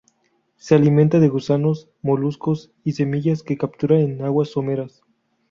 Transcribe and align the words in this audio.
Se 0.55 0.73
alimenta 0.73 1.19
de 1.19 1.27
gusanos, 1.29 1.87
moluscos 2.01 2.71
y 2.83 2.93
semillas, 2.93 3.43
que 3.43 3.55
captura 3.59 3.99
en 3.99 4.19
aguas 4.25 4.49
someras. 4.49 5.03